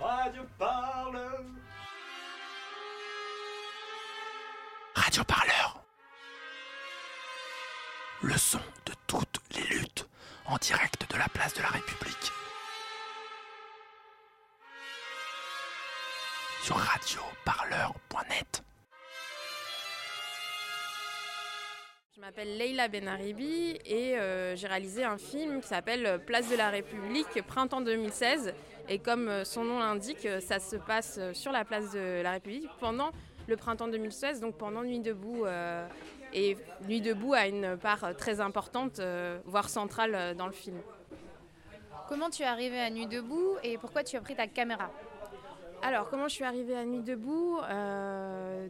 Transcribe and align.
Radio 0.00 0.42
Parleur. 0.56 1.44
Radio 4.94 5.24
Parleur. 5.24 5.82
Le 8.22 8.38
son 8.38 8.60
de 8.86 8.92
toutes 9.08 9.40
les 9.56 9.66
luttes 9.76 10.06
en 10.46 10.56
direct 10.58 11.10
de 11.12 11.18
la 11.18 11.28
place 11.28 11.52
de 11.54 11.62
la 11.62 11.68
République. 11.68 12.32
Sur 16.62 16.76
radioparleur.net. 16.76 18.62
Je 22.14 22.20
m'appelle 22.20 22.56
Leila 22.56 22.86
Benaribi 22.86 23.78
et 23.84 24.16
euh, 24.16 24.54
j'ai 24.54 24.68
réalisé 24.68 25.02
un 25.02 25.18
film 25.18 25.60
qui 25.60 25.66
s'appelle 25.66 26.20
Place 26.24 26.48
de 26.48 26.56
la 26.56 26.70
République, 26.70 27.42
printemps 27.48 27.80
2016. 27.80 28.54
Et 28.88 28.98
comme 28.98 29.28
euh, 29.28 29.44
son 29.44 29.64
nom 29.64 29.78
l'indique, 29.78 30.24
euh, 30.24 30.40
ça 30.40 30.58
se 30.58 30.76
passe 30.76 31.20
sur 31.34 31.52
la 31.52 31.64
place 31.64 31.92
de 31.92 32.22
la 32.22 32.32
République 32.32 32.70
pendant 32.80 33.10
le 33.46 33.56
printemps 33.56 33.88
2016, 33.88 34.40
donc 34.40 34.56
pendant 34.56 34.82
Nuit 34.82 35.00
debout. 35.00 35.46
et 36.34 36.56
Nuit 36.86 37.00
debout 37.00 37.32
a 37.32 37.46
une 37.46 37.78
part 37.78 38.14
très 38.14 38.42
importante, 38.42 39.00
voire 39.46 39.70
centrale 39.70 40.36
dans 40.36 40.44
le 40.44 40.52
film. 40.52 40.76
Comment 42.10 42.28
tu 42.28 42.42
es 42.42 42.44
arrivée 42.44 42.78
à 42.78 42.90
Nuit 42.90 43.06
debout 43.06 43.56
et 43.62 43.78
pourquoi 43.78 44.04
tu 44.04 44.18
as 44.18 44.20
pris 44.20 44.36
ta 44.36 44.46
caméra? 44.48 44.90
Alors, 45.80 46.10
comment 46.10 46.28
je 46.28 46.34
suis 46.34 46.44
arrivée 46.44 46.76
à 46.76 46.84
Nuit 46.84 47.00
Debout? 47.00 47.58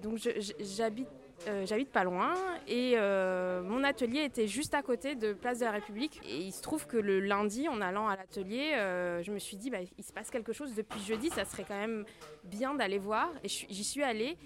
Donc, 0.00 0.20
j'habite 0.60 1.08
euh, 1.46 1.64
j'habite 1.66 1.90
pas 1.90 2.02
loin 2.02 2.34
et 2.66 2.94
euh, 2.96 3.62
mon 3.62 3.84
atelier 3.84 4.24
était 4.24 4.48
juste 4.48 4.74
à 4.74 4.82
côté 4.82 5.14
de 5.14 5.32
Place 5.32 5.60
de 5.60 5.64
la 5.64 5.70
République. 5.70 6.20
Et 6.28 6.36
il 6.36 6.52
se 6.52 6.62
trouve 6.62 6.86
que 6.86 6.96
le 6.96 7.20
lundi, 7.20 7.68
en 7.68 7.80
allant 7.80 8.08
à 8.08 8.16
l'atelier, 8.16 8.72
euh, 8.74 9.22
je 9.22 9.30
me 9.30 9.38
suis 9.38 9.56
dit, 9.56 9.70
bah, 9.70 9.78
il 9.96 10.04
se 10.04 10.12
passe 10.12 10.30
quelque 10.30 10.52
chose 10.52 10.74
depuis 10.74 11.00
jeudi, 11.00 11.30
ça 11.30 11.44
serait 11.44 11.64
quand 11.66 11.78
même 11.78 12.04
bien 12.44 12.74
d'aller 12.74 12.98
voir. 12.98 13.30
Et 13.44 13.48
j'y 13.48 13.84
suis 13.84 14.02
allée. 14.02 14.36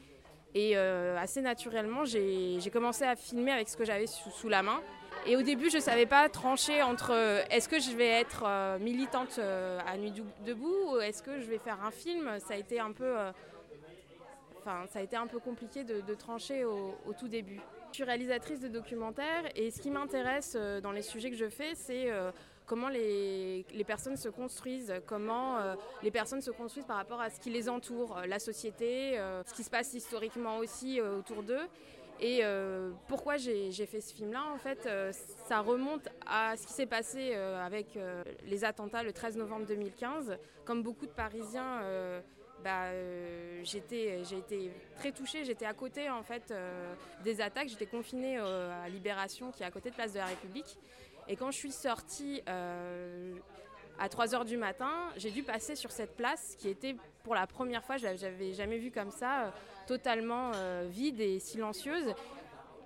Et 0.55 0.77
assez 0.77 1.41
naturellement, 1.41 2.05
j'ai 2.05 2.61
commencé 2.71 3.05
à 3.05 3.17
filmer 3.17 3.53
avec 3.53 3.71
ce 3.71 3.77
que 3.77 3.87
j'avais 3.87 4.07
sous, 4.07 4.51
la 4.51 4.63
main. 4.63 4.83
Et 5.25 5.35
au 5.35 5.41
début, 5.41 5.71
je 5.71 5.77
ne 5.77 5.81
savais 5.81 6.05
pas 6.05 6.29
trancher 6.29 6.83
entre 6.83 7.13
est-ce 7.51 7.71
que 7.71 7.81
je 7.81 7.97
vais 7.97 8.09
être 8.09 8.45
militante 8.79 9.39
à 9.39 9.97
Nuit 9.97 10.13
Debout 10.45 10.91
ou 10.91 11.01
est-ce 11.01 11.23
que 11.23 11.41
je 11.41 11.47
vais 11.47 11.57
faire 11.57 11.83
un 11.83 11.91
film. 11.91 12.39
Ça 12.47 12.53
a 12.53 12.59
été 12.59 12.81
un 12.81 12.93
peu 12.93 13.15
Enfin, 14.65 14.87
ça 14.87 15.01
a 15.01 15.03
été 15.03 15.17
un 15.17 15.27
peu 15.27 15.41
compliqué 15.41 15.83
de, 15.83 16.15
trancher 16.15 16.65
au, 16.65 16.95
tout 17.19 17.27
début. 17.27 17.61
Je 17.91 17.97
suis 17.97 18.05
réalisatrice 18.05 18.61
de 18.61 18.69
documentaires 18.69 19.45
et 19.57 19.73
ce 19.73 19.81
qui 19.81 19.91
m'intéresse 19.91 20.57
euh, 20.57 20.81
dans 20.81 20.93
les 20.93 21.03
sujets 21.03 21.31
que 21.31 21.37
je 21.37 21.49
fais, 21.49 21.75
c'est 21.75 22.11
euh, 22.11 22.31
comment 22.65 22.89
les, 22.89 23.67
personnes 23.85 24.17
se 24.17 24.29
construisent, 24.29 24.95
comment 25.05 25.59
euh, 25.59 25.75
les 26.05 26.13
personnes 26.13 26.41
se 26.41 26.53
construisent 26.53 26.87
par 26.87 26.97
rapport 26.97 27.21
à 27.21 27.29
ce 27.29 27.41
qui 27.41 27.51
les 27.51 27.69
entoure, 27.69 28.21
la 28.27 28.39
société, 28.39 29.19
ce 29.47 29.53
qui 29.53 29.65
se 29.65 29.71
passe 29.71 29.95
historiquement 29.95 30.59
aussi 30.59 31.01
autour 31.01 31.43
d'eux. 31.43 31.67
Et 32.25 32.43
pourquoi 33.09 33.37
j'ai 33.37 33.87
fait 33.87 34.01
ce 34.01 34.15
film-là 34.15 34.45
En 34.55 34.57
fait, 34.57 34.89
ça 35.49 35.61
remonte 35.61 36.09
à 36.25 36.57
ce 36.57 36.69
qui 36.69 36.73
s'est 36.73 36.87
passé 36.87 37.35
avec 37.35 37.99
les 38.47 38.65
attentats 38.65 39.03
le 39.03 39.13
13 39.13 39.37
novembre 39.37 39.67
2015. 39.67 40.39
Comme 40.65 40.85
beaucoup 40.85 41.07
de 41.07 41.11
Parisiens, 41.11 41.83
bah, 42.63 42.85
euh, 42.85 43.61
j'ai 43.65 43.79
été 43.79 44.71
très 44.97 45.13
touchée. 45.13 45.45
J'étais 45.45 45.67
à 45.67 45.75
côté 45.75 46.09
en 46.11 46.23
fait 46.23 46.51
euh, 46.51 46.95
des 47.25 47.41
attaques. 47.41 47.69
J'étais 47.69 47.87
confinée 47.87 48.39
euh, 48.39 48.85
à 48.85 48.89
Libération, 48.89 49.51
qui 49.51 49.63
est 49.63 49.67
à 49.67 49.71
côté 49.71 49.91
de 49.91 49.95
Place 49.95 50.13
de 50.13 50.19
la 50.19 50.27
République. 50.27 50.79
Et 51.29 51.37
quand 51.37 51.51
je 51.51 51.57
suis 51.57 51.73
sortie 51.73 52.43
à 53.99 54.09
3 54.09 54.27
h 54.27 54.45
du 54.45 54.57
matin, 54.57 54.91
j'ai 55.17 55.31
dû 55.31 55.43
passer 55.43 55.77
sur 55.77 55.91
cette 55.91 56.17
place 56.17 56.57
qui 56.59 56.69
était 56.69 56.97
pour 57.23 57.35
la 57.35 57.47
première 57.47 57.85
fois, 57.85 57.97
je 57.99 58.05
l'avais 58.05 58.53
jamais 58.53 58.79
vue 58.79 58.91
comme 58.91 59.11
ça, 59.11 59.53
totalement 59.87 60.51
vide 60.89 61.21
et 61.21 61.39
silencieuse. 61.39 62.15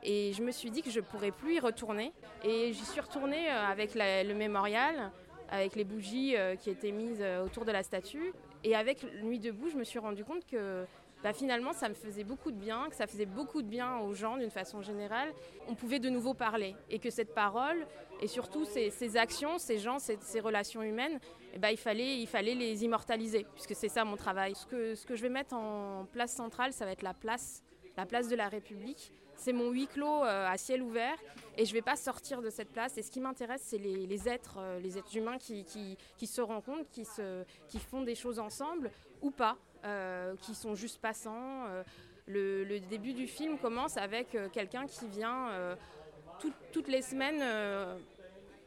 Et 0.03 0.33
je 0.35 0.43
me 0.43 0.53
suis 0.53 0.71
dit 0.71 0.83
que 0.83 0.91
je 0.91 1.01
ne 1.01 1.05
pourrais 1.05 1.31
plus 1.31 1.55
y 1.55 1.59
retourner. 1.59 2.13
Et 2.45 2.73
j'y 2.73 2.85
suis 2.85 3.01
retournée 3.01 3.49
avec 3.49 3.95
le 3.95 4.35
mémorial, 4.35 5.11
avec 5.51 5.75
les 5.75 5.85
bougies 5.85 6.35
qui 6.61 6.71
étaient 6.71 6.93
mises 6.93 7.25
autour 7.45 7.65
de 7.65 7.73
la 7.73 7.83
statue. 7.83 8.33
Et 8.63 8.77
avec 8.77 9.05
Nuit 9.23 9.39
debout, 9.39 9.71
je 9.71 9.77
me 9.77 9.85
suis 9.85 9.99
rendu 9.99 10.25
compte 10.25 10.47
que 10.47 10.85
bah, 11.23 11.33
finalement, 11.33 11.73
ça 11.73 11.89
me 11.89 11.95
faisait 11.95 12.25
beaucoup 12.25 12.51
de 12.51 12.57
bien, 12.57 12.89
que 12.89 12.95
ça 12.95 13.07
faisait 13.07 13.27
beaucoup 13.27 13.63
de 13.63 13.67
bien 13.67 13.99
aux 13.99 14.15
gens 14.15 14.37
d'une 14.37 14.51
façon 14.51 14.83
générale. 14.83 15.33
On 15.69 15.75
pouvait 15.75 15.99
de 15.99 16.09
nouveau 16.09 16.35
parler 16.35 16.77
et 16.91 16.99
que 16.99 17.11
cette 17.11 17.35
parole 17.35 17.87
et 18.21 18.29
surtout 18.29 18.65
ces, 18.65 19.17
actions, 19.17 19.59
ces 19.59 19.79
gens, 19.79 19.99
ces, 19.99 20.41
relations 20.41 20.83
humaines, 20.83 21.19
eh 21.55 21.59
ben, 21.59 21.71
il, 21.71 21.77
fallait, 21.79 22.55
les 22.55 22.85
immortaliser 22.85 23.47
puisque 23.55 23.75
c'est 23.75 23.89
ça 23.89 24.05
mon 24.05 24.17
travail. 24.17 24.55
Ce 24.55 24.67
que, 24.67 25.17
je 25.17 25.23
vais 25.23 25.29
mettre 25.29 25.55
en 25.55 26.07
place 26.13 26.33
centrale, 26.33 26.73
ça 26.73 26.85
va 26.85 26.93
être 26.93 27.03
la 27.03 27.15
place, 27.15 27.63
la 27.97 28.07
place 28.07 28.29
de 28.29 28.37
la 28.37 28.49
République. 28.49 29.13
C'est 29.39 29.53
mon 29.53 29.71
huis 29.71 29.87
clos 29.87 30.25
euh, 30.25 30.49
à 30.49 30.57
ciel 30.57 30.83
ouvert 30.83 31.19
et 31.59 31.67
je 31.67 31.71
ne 31.71 31.75
vais 31.75 31.83
pas 31.83 31.97
sortir 31.97 32.41
de 32.41 32.49
cette 32.49 32.71
place. 32.71 32.97
Et 32.97 33.03
ce 33.03 33.11
qui 33.11 33.21
m'intéresse, 33.21 33.63
c'est 33.65 33.79
les, 33.79 34.29
êtres, 34.29 34.57
euh, 34.59 34.81
les 34.81 34.97
êtres 34.97 35.15
humains 35.15 35.37
qui, 35.37 35.67
se 36.27 36.41
rencontrent, 36.41 36.89
qui, 36.91 37.79
font 37.79 38.03
des 38.03 38.15
choses 38.15 38.39
ensemble 38.39 38.91
ou 39.21 39.31
pas, 39.31 39.59
qui 40.41 40.55
sont 40.55 40.75
juste 40.75 41.01
passants. 41.01 41.65
Le, 42.27 42.79
début 42.81 43.13
du 43.13 43.27
film 43.27 43.59
commence 43.59 43.97
avec 43.97 44.37
quelqu'un 44.53 44.87
qui 44.87 45.07
vient 45.09 45.77
toutes 46.73 46.89
les 46.89 47.03
semaines 47.03 47.43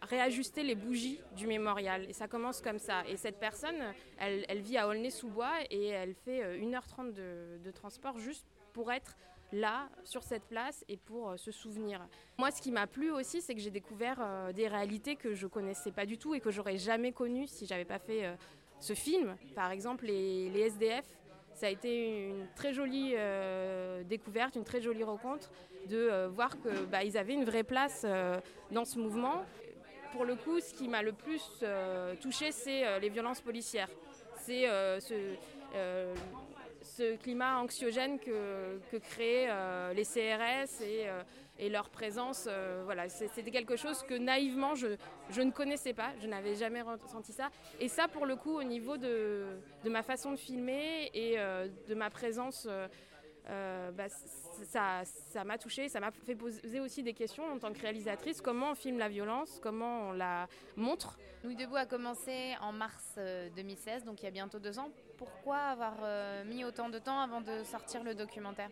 réajuster 0.02 0.64
les 0.64 0.76
bougies 0.76 1.20
du 1.36 1.46
mémorial. 1.46 2.06
Et 2.10 2.14
ça 2.14 2.28
commence 2.28 2.62
comme 2.62 2.80
ça. 2.80 3.04
Et 3.08 3.18
cette 3.18 3.40
personne, 3.40 3.76
elle, 4.18 4.62
vit 4.62 4.78
à 4.78 4.88
Aulnay-sous-Bois 4.88 5.52
et 5.70 5.88
elle 5.88 6.14
fait 6.14 6.58
1h30 6.58 7.14
de, 7.14 7.72
transport 7.72 8.18
juste 8.18 8.46
pour 8.74 8.92
être 8.92 9.16
là, 9.52 9.90
sur 10.04 10.24
cette 10.24 10.44
place, 10.44 10.84
et 10.88 10.98
pour 10.98 11.32
euh, 11.32 11.38
se 11.38 11.52
souvenir. 11.52 12.06
Moi, 12.38 12.52
ce 12.52 12.62
qui 12.62 12.72
m'a 12.72 12.88
plu 12.88 13.12
aussi, 13.12 13.42
c'est 13.42 13.56
que 13.56 13.62
j'ai 13.62 13.72
découvert 13.72 14.18
euh, 14.20 14.52
des 14.52 14.68
réalités 14.68 15.16
que 15.16 15.34
je 15.34 15.48
connaissais 15.48 15.92
pas 15.92 16.06
du 16.06 16.18
tout 16.18 16.36
et 16.36 16.40
que 16.40 16.52
j'aurais 16.52 16.78
jamais 16.78 17.12
connues 17.12 17.48
si 17.48 17.66
j'avais 17.66 17.86
pas 17.86 18.00
fait 18.00 18.26
euh, 18.26 18.36
ce 18.80 18.94
film. 18.94 19.36
Par 19.56 19.72
exemple, 19.72 20.06
les, 20.06 20.60
SDF. 20.60 21.06
Ça 21.54 21.68
a 21.68 21.70
été 21.70 22.28
une 22.30 22.48
très 22.56 22.74
jolie 22.74 23.16
découverte, 24.06 24.56
une 24.56 24.64
très 24.64 24.82
jolie 24.82 25.04
rencontre 25.04 25.52
de 25.88 26.28
voir 26.28 26.52
qu'ils 26.62 26.86
bah, 26.90 27.00
avaient 27.16 27.34
une 27.34 27.44
vraie 27.44 27.64
place 27.64 28.06
dans 28.72 28.86
ce 28.86 28.98
mouvement. 28.98 29.44
Pour 30.14 30.24
le 30.24 30.36
coup, 30.36 30.62
ce 30.62 30.74
qui 30.74 30.88
m'a 30.88 31.02
le 31.02 31.12
plus 31.12 31.44
touché, 32.22 32.54
c'est 32.54 33.00
les 33.02 33.10
violences 33.10 33.42
policières. 33.42 33.90
C'est 34.38 34.68
ce, 35.02 35.36
ce 37.00 37.16
climat 37.16 37.60
anxiogène 37.60 38.20
que, 38.20 38.78
que 38.92 38.98
créent 38.98 39.48
euh, 39.50 39.94
les 39.94 40.04
CRS 40.04 40.82
et, 40.82 41.08
euh, 41.08 41.24
et 41.58 41.70
leur 41.70 41.90
présence. 41.90 42.46
Euh, 42.50 42.82
voilà, 42.84 43.08
c'était 43.08 43.52
quelque 43.52 43.78
chose 43.78 44.04
que 44.04 44.16
naïvement 44.16 44.76
je, 44.76 44.98
je 45.30 45.42
ne 45.42 45.52
connaissais 45.52 45.94
pas, 45.94 46.12
je 46.22 46.28
n'avais 46.28 46.56
jamais 46.56 46.82
ressenti 46.82 47.32
ça. 47.32 47.52
Et 47.80 47.88
ça, 47.88 48.10
pour 48.10 48.26
le 48.26 48.36
coup, 48.36 48.52
au 48.52 48.64
niveau 48.64 48.98
de, 48.98 49.46
de 49.86 49.90
ma 49.90 50.04
façon 50.04 50.32
de 50.32 50.38
filmer 50.38 51.10
et 51.14 51.38
de 51.38 51.96
ma 51.96 52.10
présence. 52.10 52.68
Bah, 53.98 54.10
ça, 54.10 55.44
m'a 55.44 55.58
touchée, 55.58 55.90
ça 55.90 56.00
m'a 56.00 56.12
fait 56.12 56.36
poser 56.36 56.80
aussi 56.80 57.02
des 57.02 57.14
questions 57.14 57.46
en 57.52 57.58
tant 57.58 57.74
que 57.74 57.82
réalisatrice. 57.82 58.42
Comment 58.42 58.72
on 58.72 58.76
filme 58.76 59.00
la 59.00 59.10
violence, 59.10 59.60
comment 59.60 60.10
on 60.10 60.12
la 60.12 60.48
montre? 60.76 61.18
Nuit 61.44 61.56
debout 61.56 61.78
a 61.78 61.88
commencé 61.88 62.56
en 62.62 62.72
mars 62.72 63.18
2016, 63.56 64.04
donc 64.04 64.22
il 64.22 64.26
y 64.26 64.28
a 64.28 64.32
bientôt 64.32 64.60
deux 64.60 64.78
ans 64.78 64.92
pourquoi 65.20 65.58
avoir 65.58 65.96
euh, 66.02 66.44
mis 66.46 66.64
autant 66.64 66.90
de 66.90 66.98
temps 66.98 67.20
avant 67.20 67.42
de 67.42 67.64
sortir 67.64 68.04
le 68.04 68.16
documentaire 68.16 68.72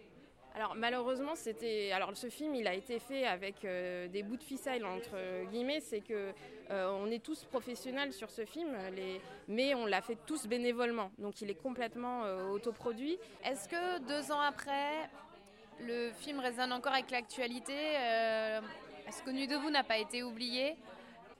alors 0.55 0.73
malheureusement, 0.73 1.35
c'était 1.35 1.91
alors 1.91 2.17
ce 2.17 2.31
film, 2.31 2.55
il 2.55 2.67
a 2.67 2.73
été 2.73 2.97
fait 2.97 3.27
avec 3.27 3.63
euh, 3.63 4.07
des 4.07 4.23
bouts 4.23 4.37
de 4.37 4.43
ficelle 4.43 4.87
entre 4.87 5.45
guillemets. 5.51 5.81
C'est 5.81 5.99
que 5.99 6.33
euh, 6.71 6.99
on 6.99 7.11
est 7.11 7.23
tous 7.23 7.43
professionnels 7.43 8.11
sur 8.11 8.31
ce 8.31 8.43
film, 8.43 8.75
les... 8.95 9.21
mais 9.47 9.75
on 9.75 9.85
l'a 9.85 10.01
fait 10.01 10.17
tous 10.25 10.47
bénévolement. 10.47 11.11
Donc 11.19 11.41
il 11.41 11.51
est 11.51 11.61
complètement 11.61 12.23
autoproduit. 12.51 13.19
Est-ce 13.45 13.69
que 13.69 13.99
deux 14.07 14.31
ans 14.31 14.41
après, 14.41 15.07
le 15.79 16.09
film 16.13 16.39
résonne 16.39 16.73
encore 16.73 16.93
avec 16.93 17.11
l'actualité 17.11 17.75
Est-ce 19.07 19.21
que 19.21 19.29
Nuit 19.29 19.45
debout 19.45 19.69
n'a 19.69 19.83
pas 19.83 19.99
été 19.99 20.23
oublié? 20.23 20.75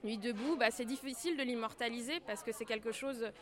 Nuit 0.04 0.18
debout, 0.18 0.54
bah, 0.54 0.70
c'est 0.70 0.84
difficile 0.84 1.36
de 1.36 1.42
l'immortaliser 1.42 2.20
parce 2.20 2.44
que 2.44 2.52
c'est 2.52 2.66
quelque 2.66 2.92
chose 2.92 3.32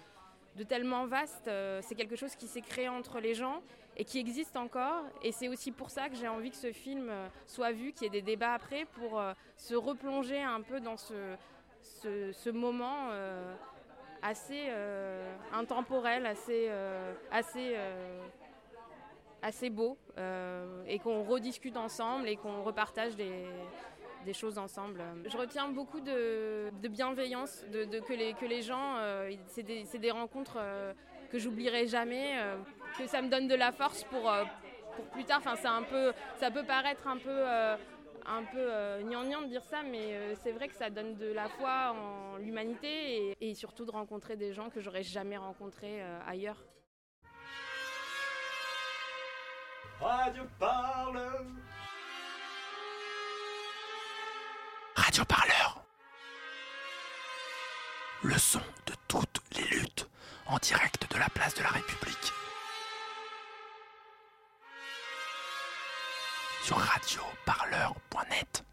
de 0.56 0.64
tellement 0.64 1.06
vaste. 1.06 1.48
Euh, 1.48 1.80
c'est 1.82 1.94
quelque 1.94 2.16
chose 2.16 2.34
qui 2.34 2.46
s'est 2.46 2.62
créé 2.62 2.88
entre 2.88 3.20
les 3.20 3.34
gens 3.34 3.62
et 3.96 4.04
qui 4.04 4.18
existe 4.18 4.56
encore. 4.56 5.04
Et 5.22 5.32
c'est 5.32 5.48
aussi 5.48 5.70
pour 5.70 5.90
ça 5.90 6.08
que 6.08 6.16
j'ai 6.16 6.28
envie 6.28 6.50
que 6.50 6.56
ce 6.56 6.72
film 6.72 7.08
euh, 7.08 7.28
soit 7.46 7.72
vu, 7.72 7.92
qu'il 7.92 8.04
y 8.04 8.06
ait 8.06 8.20
des 8.20 8.22
débats 8.22 8.54
après 8.54 8.86
pour 8.86 9.20
euh, 9.20 9.32
se 9.56 9.74
replonger 9.74 10.42
un 10.42 10.62
peu 10.62 10.80
dans 10.80 10.96
ce, 10.96 12.50
moment 12.50 13.10
assez 14.22 14.70
intemporel, 15.52 16.26
assez, 16.26 16.68
assez, 17.30 17.76
assez 19.42 19.70
beau 19.70 19.96
et 20.88 20.98
qu'on 20.98 21.22
rediscute 21.22 21.76
ensemble 21.76 22.28
et 22.28 22.36
qu'on 22.36 22.62
repartage 22.62 23.14
des 23.14 23.46
des 24.26 24.34
choses 24.34 24.58
ensemble. 24.58 25.02
Je 25.24 25.36
retiens 25.36 25.68
beaucoup 25.68 26.00
de, 26.00 26.70
bienveillance, 26.88 27.64
de, 27.72 28.00
que, 28.00 28.12
les, 28.12 28.34
que 28.34 28.44
les 28.44 28.60
gens, 28.60 28.96
c'est 29.46 29.62
des, 29.62 29.84
des, 29.84 30.10
rencontres 30.10 30.58
que 31.30 31.38
j'oublierai 31.38 31.86
jamais, 31.86 32.34
que 32.98 33.06
ça 33.06 33.22
me 33.22 33.30
donne 33.30 33.48
de 33.48 33.54
la 33.54 33.72
force 33.72 34.04
pour, 34.04 34.30
pour 34.94 35.04
plus 35.06 35.24
tard. 35.24 35.38
Enfin, 35.38 35.56
un 35.68 35.82
peu, 35.82 36.12
ça 36.36 36.50
peut 36.50 36.64
paraître 36.64 37.06
un 37.06 37.16
peu 37.16 37.44
un 38.26 38.42
peu 38.42 38.58
euh, 38.58 39.02
de 39.02 39.48
dire 39.48 39.62
ça, 39.62 39.82
mais 39.82 40.14
euh, 40.14 40.34
c'est 40.42 40.52
vrai 40.52 40.68
que 40.68 40.74
ça 40.74 40.90
donne 40.90 41.16
de 41.16 41.32
la 41.32 41.48
foi 41.48 41.94
en 41.94 42.36
l'humanité 42.38 43.34
et, 43.40 43.54
surtout 43.54 43.84
de 43.84 43.90
rencontrer 43.90 44.36
des 44.36 44.52
gens 44.52 44.68
que 44.68 44.80
j'aurais 44.80 45.02
jamais 45.02 45.36
rencontrés 45.36 46.02
euh, 46.02 46.18
ailleurs. 46.26 46.62
Radio 50.00 50.42
Parleur. 50.58 51.44
Radio 55.06 55.24
Parleur. 55.24 55.84
Le 58.24 58.36
son 58.36 58.60
de 58.86 58.92
toutes 59.06 59.40
les 59.52 59.62
luttes 59.68 60.08
en 60.46 60.58
direct 60.58 61.08
de 61.12 61.16
la 61.16 61.28
place 61.28 61.54
de 61.54 61.62
la 61.62 61.68
République. 61.68 62.32
sur 66.64 66.76
radioparleur.net. 66.78 68.64